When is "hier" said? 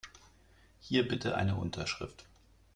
0.79-1.07